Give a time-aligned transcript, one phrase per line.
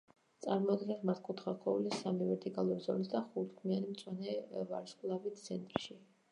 [0.43, 4.37] წარმოადგენს მართკუთხა ქსოვილს სამი ვერტიკალური ზოლით და ხუთქიმიანი მწვანე
[4.75, 6.05] ვარსკვლავით ცენტრში.